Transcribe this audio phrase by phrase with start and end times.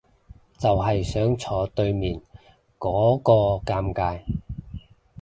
[0.57, 2.19] 就係想坐對面
[2.79, 3.31] 嗰個
[3.71, 4.23] 尷尬